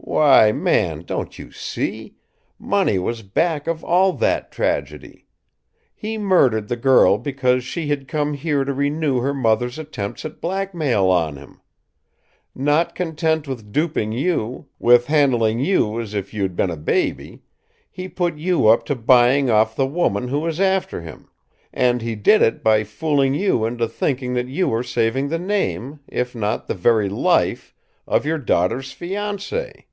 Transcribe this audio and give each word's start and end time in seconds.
"Why, 0.00 0.52
man! 0.52 1.02
Don't 1.02 1.38
you 1.38 1.52
see? 1.52 2.14
Money 2.58 2.98
was 2.98 3.20
back 3.22 3.66
of 3.66 3.84
all 3.84 4.14
that 4.14 4.50
tragedy. 4.50 5.26
He 5.94 6.16
murdered 6.16 6.68
the 6.68 6.76
girl 6.76 7.18
because 7.18 7.62
she 7.62 7.88
had 7.88 8.08
come 8.08 8.32
here 8.32 8.64
to 8.64 8.72
renew 8.72 9.18
her 9.20 9.34
mother's 9.34 9.78
attempts 9.78 10.24
at 10.24 10.40
blackmail 10.40 11.04
on 11.10 11.36
him! 11.36 11.60
Not 12.54 12.94
content 12.94 13.46
with 13.46 13.70
duping 13.70 14.12
you, 14.12 14.66
with 14.78 15.06
handling 15.08 15.58
you 15.60 16.00
as 16.00 16.14
if 16.14 16.32
you'd 16.32 16.56
been 16.56 16.70
a 16.70 16.76
baby, 16.76 17.42
he 17.90 18.08
put 18.08 18.38
you 18.38 18.66
up 18.66 18.86
to 18.86 18.94
buying 18.96 19.50
off 19.50 19.76
the 19.76 19.86
woman 19.86 20.28
who 20.28 20.40
was 20.40 20.58
after 20.58 21.02
him 21.02 21.28
and 21.72 22.00
he 22.02 22.14
did 22.14 22.40
it 22.40 22.62
by 22.64 22.82
fooling 22.82 23.34
you 23.34 23.64
into 23.66 23.86
thinking 23.86 24.32
that 24.34 24.48
you 24.48 24.68
were 24.68 24.82
saving 24.82 25.28
the 25.28 25.38
name, 25.38 26.00
if 26.08 26.34
not 26.34 26.66
the 26.66 26.74
very 26.74 27.10
life, 27.10 27.74
of 28.06 28.24
your 28.24 28.38
daughter's 28.38 28.92
fiancé! 28.94 29.84